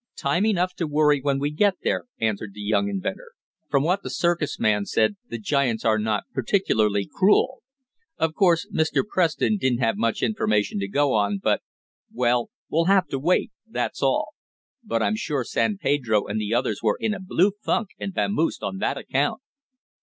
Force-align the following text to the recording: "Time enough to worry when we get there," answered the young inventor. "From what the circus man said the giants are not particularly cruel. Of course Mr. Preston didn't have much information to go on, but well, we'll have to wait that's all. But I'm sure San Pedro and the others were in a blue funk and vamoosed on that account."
"Time 0.17 0.47
enough 0.47 0.73
to 0.73 0.87
worry 0.87 1.21
when 1.21 1.37
we 1.37 1.51
get 1.51 1.75
there," 1.83 2.05
answered 2.19 2.55
the 2.55 2.59
young 2.59 2.89
inventor. 2.89 3.33
"From 3.69 3.83
what 3.83 4.01
the 4.01 4.09
circus 4.09 4.57
man 4.59 4.83
said 4.87 5.15
the 5.29 5.37
giants 5.37 5.85
are 5.85 5.99
not 5.99 6.23
particularly 6.33 7.07
cruel. 7.07 7.61
Of 8.17 8.33
course 8.33 8.67
Mr. 8.73 9.03
Preston 9.07 9.57
didn't 9.57 9.77
have 9.77 9.97
much 9.97 10.23
information 10.23 10.79
to 10.79 10.87
go 10.87 11.13
on, 11.13 11.37
but 11.37 11.61
well, 12.11 12.49
we'll 12.67 12.85
have 12.85 13.05
to 13.09 13.19
wait 13.19 13.51
that's 13.69 14.01
all. 14.01 14.29
But 14.83 15.03
I'm 15.03 15.15
sure 15.15 15.43
San 15.43 15.77
Pedro 15.77 16.25
and 16.25 16.41
the 16.41 16.51
others 16.51 16.79
were 16.81 16.97
in 16.99 17.13
a 17.13 17.19
blue 17.19 17.51
funk 17.61 17.89
and 17.99 18.11
vamoosed 18.11 18.63
on 18.63 18.79
that 18.79 18.97
account." 18.97 19.39